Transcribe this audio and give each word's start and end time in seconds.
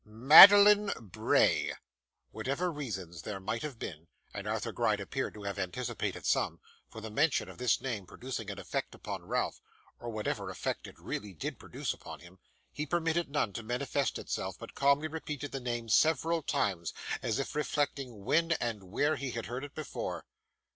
'Madeline 0.03 0.89
Bray.' 0.99 1.73
Whatever 2.31 2.71
reasons 2.71 3.21
there 3.21 3.39
might 3.39 3.61
have 3.61 3.77
been 3.77 4.07
and 4.33 4.47
Arthur 4.47 4.71
Gride 4.71 4.99
appeared 4.99 5.35
to 5.35 5.43
have 5.43 5.59
anticipated 5.59 6.25
some 6.25 6.59
for 6.89 7.01
the 7.01 7.11
mention 7.11 7.47
of 7.47 7.59
this 7.59 7.79
name 7.79 8.07
producing 8.07 8.49
an 8.49 8.57
effect 8.57 8.95
upon 8.95 9.27
Ralph, 9.27 9.61
or 9.99 10.09
whatever 10.09 10.49
effect 10.49 10.87
it 10.87 10.97
really 10.97 11.35
did 11.35 11.59
produce 11.59 11.93
upon 11.93 12.21
him, 12.21 12.39
he 12.71 12.87
permitted 12.87 13.29
none 13.29 13.53
to 13.53 13.61
manifest 13.61 14.17
itself, 14.17 14.57
but 14.57 14.73
calmly 14.73 15.07
repeated 15.07 15.51
the 15.51 15.59
name 15.59 15.87
several 15.87 16.41
times, 16.41 16.93
as 17.21 17.37
if 17.37 17.53
reflecting 17.53 18.25
when 18.25 18.53
and 18.53 18.85
where 18.85 19.17
he 19.17 19.29
had 19.29 19.45
heard 19.45 19.63
it 19.63 19.75
before. 19.75 20.25